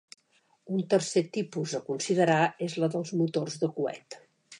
Un 0.77 0.85
tercer 0.93 1.21
tipus 1.35 1.75
a 1.79 1.81
considerar 1.89 2.39
és 2.69 2.79
la 2.85 2.89
dels 2.95 3.13
motors 3.21 3.59
de 3.65 3.71
coet. 3.77 4.19